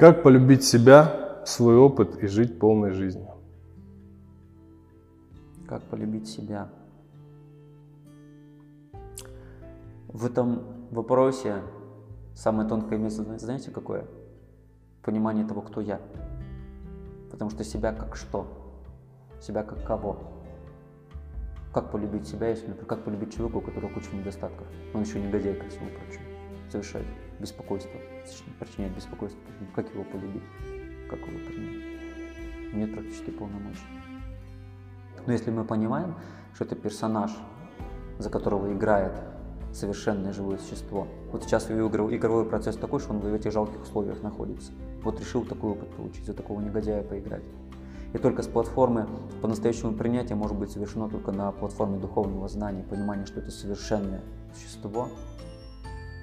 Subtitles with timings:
[0.00, 3.34] Как полюбить себя, свой опыт и жить полной жизнью?
[5.68, 6.70] Как полюбить себя?
[10.08, 11.56] В этом вопросе
[12.34, 14.06] самое тонкое место, знаете, какое?
[15.02, 16.00] Понимание того, кто я.
[17.30, 18.46] Потому что себя как что?
[19.38, 20.16] Себя как кого?
[21.74, 24.66] Как полюбить себя, если, например, как полюбить человека, у которого куча недостатков?
[24.94, 26.39] Он еще негодяй, ко всему прочему.
[26.70, 27.06] Совершает
[27.38, 27.98] беспокойство,
[28.58, 29.40] причиняет беспокойство.
[29.74, 30.42] Как его полюбить?
[31.08, 32.72] Как его принять?
[32.72, 33.80] Нет практически полномочий.
[35.26, 36.14] Но если мы понимаем,
[36.54, 37.32] что это персонаж,
[38.18, 39.12] за которого играет
[39.72, 41.06] совершенное живое существо.
[41.32, 44.72] Вот сейчас его игровой процесс такой, что он в этих жалких условиях находится.
[45.02, 47.44] Вот решил такой опыт получить, за такого негодяя поиграть.
[48.12, 49.08] И только с платформы
[49.40, 55.08] по-настоящему принятия может быть совершено только на платформе духовного знания, понимания, что это совершенное существо,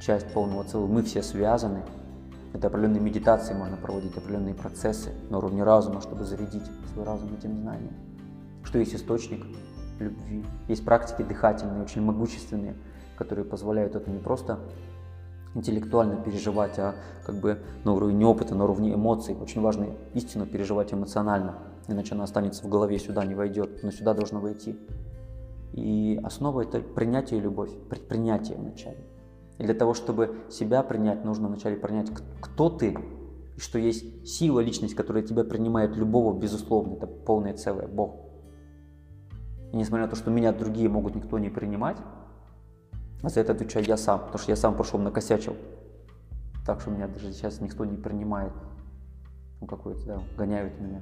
[0.08, 0.88] часть полного целого.
[0.88, 1.84] Мы все связаны.
[2.54, 7.58] Это определенные медитации можно проводить, определенные процессы на уровне разума, чтобы зарядить свой разум этим
[7.58, 7.94] знанием.
[8.64, 9.46] Что есть источник
[10.00, 10.46] любви.
[10.70, 12.76] Есть практики дыхательные, очень могущественные,
[13.18, 14.60] которые позволяют это не просто
[15.56, 19.36] интеллектуально переживать, а как бы на уровне опыта, на уровне эмоций.
[19.36, 21.56] Очень важно истину переживать эмоционально,
[21.90, 24.80] иначе она останется в голове, сюда не войдет, но сюда должна войти.
[25.74, 29.04] И основа это принятие и любовь, предпринятие вначале.
[29.58, 32.98] И для того, чтобы себя принять, нужно вначале принять, кто ты,
[33.56, 38.18] и что есть сила, личность, которая тебя принимает любого, безусловно, это полное целое, Бог.
[39.72, 41.98] И несмотря на то, что меня другие могут никто не принимать,
[43.24, 45.56] а за это отвечаю я сам, потому что я сам пошел накосячил.
[46.66, 48.54] Так что меня даже сейчас никто не принимает.
[49.60, 51.02] Ну, какой-то, да, гоняют меня.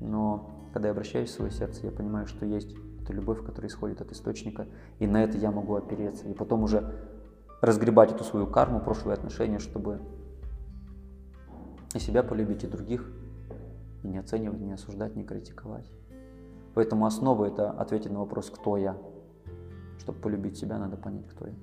[0.00, 2.74] Но когда я обращаюсь в свое сердце, я понимаю, что есть
[3.12, 4.66] эта любовь, которая исходит от источника,
[4.98, 6.26] и на это я могу опереться.
[6.28, 6.94] И потом уже
[7.60, 10.00] разгребать эту свою карму, прошлые отношения, чтобы
[11.94, 13.10] и себя полюбить, и других,
[14.02, 15.90] и не оценивать, не осуждать, не критиковать.
[16.74, 18.96] Поэтому основа– это ответить на вопрос «Кто я?».
[19.98, 21.54] Чтобы полюбить себя, надо понять, кто я.